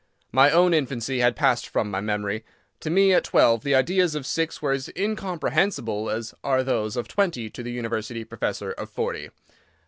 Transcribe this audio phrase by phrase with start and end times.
[0.31, 2.43] My own infancy had passed from my memory.
[2.79, 7.07] To me, at twelve, the ideas of six were as incomprehensible as are those of
[7.07, 9.29] twenty to the University professor of forty.